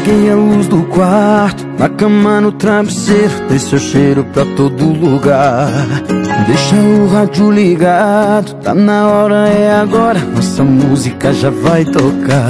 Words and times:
Apaguei 0.00 0.30
a 0.30 0.34
luz 0.34 0.66
do 0.66 0.82
quarto, 0.84 1.66
na 1.78 1.86
cama 1.86 2.40
no 2.40 2.50
travesseiro, 2.52 3.34
dei 3.50 3.58
seu 3.58 3.78
cheiro 3.78 4.24
pra 4.24 4.46
todo 4.56 4.82
lugar. 4.82 5.68
Deixa 6.46 6.74
o 6.74 7.06
rádio 7.12 7.50
ligado, 7.50 8.54
tá 8.62 8.74
na 8.74 9.06
hora, 9.08 9.46
é 9.50 9.78
agora, 9.78 10.18
nossa 10.18 10.64
música 10.64 11.34
já 11.34 11.50
vai 11.50 11.84
tocar. 11.84 12.48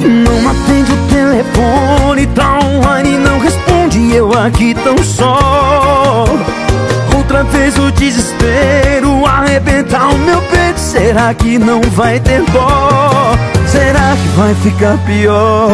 Não 0.00 0.48
atende 0.48 0.90
o 0.90 0.96
telefone, 1.12 2.26
tá 2.28 2.58
online, 2.58 3.18
não 3.18 3.38
responde, 3.38 4.14
eu 4.14 4.32
aqui 4.32 4.72
tão 4.72 4.96
só. 5.02 6.24
Outra 7.14 7.44
vez 7.44 7.76
o 7.76 7.92
desespero 7.92 9.26
arrebenta 9.26 10.06
o 10.06 10.18
meu 10.20 10.40
peito, 10.40 10.80
será 10.80 11.34
que 11.34 11.58
não 11.58 11.82
vai 11.82 12.18
ter 12.18 12.42
dó? 12.44 13.07
Será 13.78 14.16
que 14.16 14.28
vai 14.36 14.54
ficar 14.56 14.98
pior? 15.06 15.70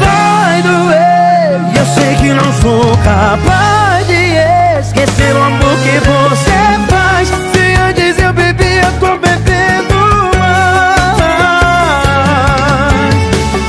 Vai 0.00 0.60
doer, 0.62 1.60
e 1.72 1.78
eu 1.78 1.86
sei 1.86 2.16
que 2.16 2.32
não 2.32 2.52
sou 2.54 2.98
capaz 3.04 4.04
de 4.08 4.34
esquecer 4.80 5.36
o 5.36 5.42
amor 5.42 5.76
que 5.84 6.00
você 6.00 6.58
faz. 6.90 7.28
Se 7.28 7.74
antes 7.80 8.18
eu 8.18 8.32
bebia, 8.32 8.92
tô 8.98 9.16
bebendo 9.18 9.94
mais. 10.36 10.74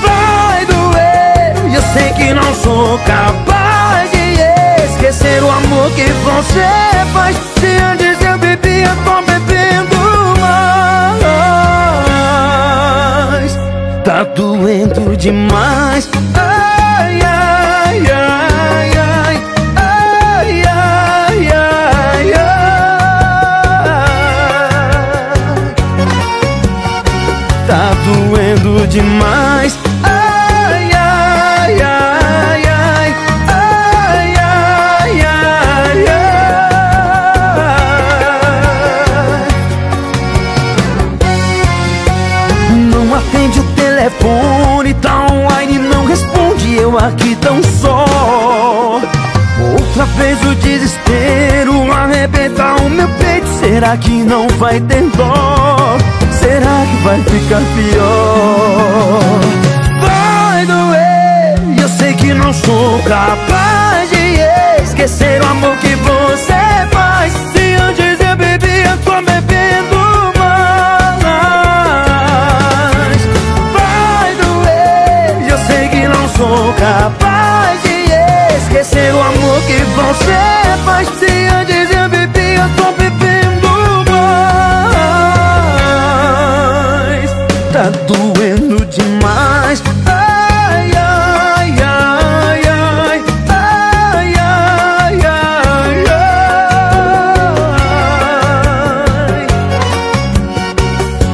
Vai 0.02 0.66
doer, 0.66 1.54
e 1.70 1.76
eu 1.76 1.82
sei 1.94 2.10
que 2.14 2.34
não 2.34 2.56
sou 2.56 2.98
capaz 3.06 4.10
de 4.10 4.42
esquecer 4.94 5.44
o 5.44 5.52
amor 5.52 5.92
que 5.92 6.12
você 6.26 7.06
faz. 7.14 7.36
Se 7.60 7.68
antes 7.84 8.20
eu 8.26 8.38
bebia, 8.40 8.98
tô 9.06 9.22
bebendo 9.22 9.96
mais. 9.96 10.03
Tá 14.24 14.30
doendo 14.36 15.18
demais. 15.18 16.10
Ai, 16.34 17.20
ai, 17.22 18.00
ai, 18.10 18.98
ai. 18.98 19.36
Ai, 19.76 20.64
ai, 20.66 21.50
ai, 21.50 22.34
ai. 22.34 23.04
Tá 27.68 27.92
doendo 28.06 28.88
demais. 28.88 29.78
Ai, 30.04 30.90
ai, 30.94 31.82
ai, 31.82 32.66
ai. 32.66 33.16
Ai, 33.50 34.36
ai, 34.38 35.22
ai, 35.22 36.08
ai. 36.08 36.34
Não 42.90 43.14
atende 43.16 43.60
o 43.60 43.64
telefone, 44.04 44.94
tá 44.96 45.28
online, 45.32 45.80
não 45.80 46.06
responde, 46.06 46.76
eu 46.76 46.98
aqui 46.98 47.36
tão 47.38 47.64
só. 47.64 48.06
Outra 49.72 50.06
vez 50.18 50.44
o 50.44 50.56
desespero 50.56 51.92
arrebenta 51.92 52.76
o 52.84 52.90
meu 52.90 53.08
peito, 53.08 53.48
será 53.60 53.96
que 53.96 54.24
não 54.24 54.48
vai 54.60 54.82
ter 54.82 55.04
dó? 55.16 55.98
Será 56.32 56.86
que 56.86 57.04
vai 57.04 57.24
ficar 57.24 57.62
pior? 57.76 58.83
Sou 76.54 76.74
capaz 76.74 77.82
de 77.82 78.06
esquecer 78.58 79.12
o 79.14 79.20
amor 79.20 79.60
que 79.64 79.80
você 79.96 80.42
faz. 80.86 81.08
Se 81.18 81.48
antes 81.48 81.90
eu 81.96 82.08
bebia, 82.10 82.70
tô 82.78 82.92
bebendo 82.92 83.70
mais. 84.12 84.52
Tá 87.72 87.90
doendo 88.08 88.86
demais. 88.86 89.82
Ai, 90.06 90.92
ai, 90.96 91.76
ai, 91.82 92.62
ai. 92.70 93.24
Ai, 93.50 94.34
ai, 94.38 95.20
ai, 95.26 96.04
ai. 99.32 99.48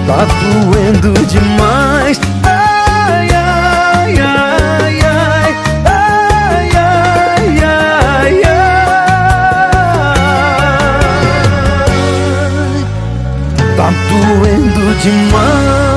Tá 0.07 0.19
doendo 0.41 1.11
demais. 1.25 2.17
doendo 14.09 14.95
demais. 15.01 15.88